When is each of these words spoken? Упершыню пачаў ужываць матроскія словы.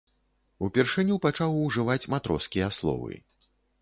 Упершыню 0.67 1.17
пачаў 1.25 1.51
ужываць 1.67 2.09
матроскія 2.15 2.67
словы. 2.79 3.13